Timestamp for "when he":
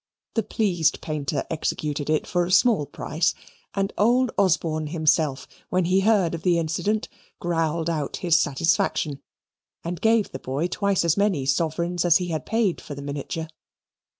5.69-5.99